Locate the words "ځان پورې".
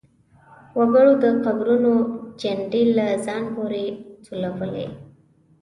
3.25-3.85